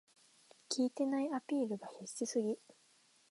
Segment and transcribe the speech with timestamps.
[0.75, 2.57] 効いてないアピールが必死すぎ